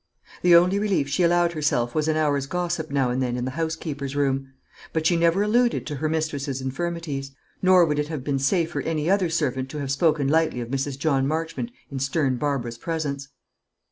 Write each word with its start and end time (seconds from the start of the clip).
The 0.41 0.55
only 0.55 0.79
relief 0.79 1.07
she 1.07 1.21
allowed 1.21 1.51
herself 1.51 1.93
was 1.93 2.07
an 2.07 2.17
hour's 2.17 2.47
gossip 2.47 2.89
now 2.89 3.11
and 3.11 3.21
then 3.21 3.37
in 3.37 3.45
the 3.45 3.51
housekeeper's 3.51 4.15
room; 4.15 4.51
but 4.93 5.05
she 5.05 5.15
never 5.15 5.43
alluded 5.43 5.85
to 5.85 5.97
her 5.97 6.09
mistress's 6.09 6.59
infirmities, 6.59 7.33
nor 7.61 7.85
would 7.85 7.99
it 7.99 8.07
have 8.07 8.23
been 8.23 8.39
safe 8.39 8.71
for 8.71 8.81
any 8.81 9.11
other 9.11 9.29
servant 9.29 9.69
to 9.69 9.77
have 9.79 9.91
spoken 9.91 10.27
lightly 10.27 10.59
of 10.59 10.69
Mrs. 10.69 10.97
John 10.97 11.27
Marchmont 11.27 11.69
in 11.91 11.99
stern 11.99 12.37
Barbara's 12.37 12.79
presence. 12.79 13.27